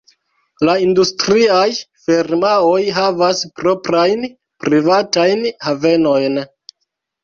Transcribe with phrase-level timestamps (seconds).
[0.69, 1.65] La industriaj
[2.07, 4.29] firmaoj havas proprajn
[4.67, 6.47] privatajn havenojn.